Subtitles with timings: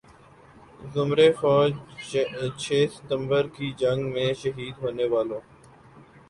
[0.93, 1.71] ذمرہ فوج
[2.59, 5.39] چھ ستمبر کی جنگ میں شہید ہونے والوں